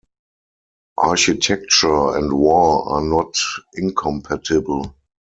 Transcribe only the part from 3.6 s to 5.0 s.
incompatible.